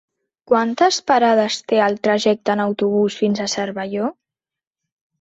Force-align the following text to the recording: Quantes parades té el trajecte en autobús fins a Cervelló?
Quantes 0.51 0.97
parades 1.11 1.59
té 1.73 1.83
el 1.89 1.99
trajecte 2.09 2.57
en 2.57 2.65
autobús 2.67 3.21
fins 3.23 3.45
a 3.45 3.51
Cervelló? 3.57 4.13